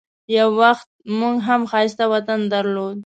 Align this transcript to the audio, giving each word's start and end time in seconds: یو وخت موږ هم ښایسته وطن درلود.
یو 0.37 0.49
وخت 0.61 0.87
موږ 1.19 1.35
هم 1.47 1.61
ښایسته 1.71 2.05
وطن 2.13 2.39
درلود. 2.53 2.97